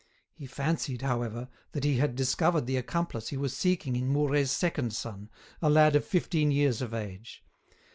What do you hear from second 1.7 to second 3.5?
that he had discovered the accomplice he